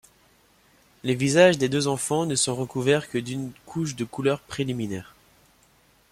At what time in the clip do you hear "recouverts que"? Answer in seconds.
2.55-3.19